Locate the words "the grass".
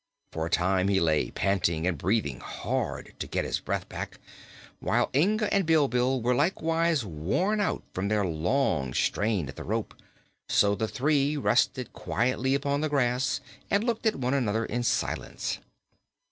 12.81-13.41